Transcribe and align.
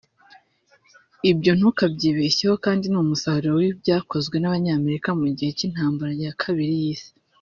Ibyo 1.31 1.51
ntukabyibeshyeho 1.57 2.55
kandi 2.65 2.85
ni 2.87 2.97
umusaruro 3.03 3.53
w’ibyakozwe 3.61 4.35
n’abanyamerika 4.39 5.09
mu 5.19 5.27
gihe 5.35 5.51
cy’intambara 5.57 6.13
ya 6.25 6.35
kabiri 6.43 6.73
y’Isi 6.83 7.11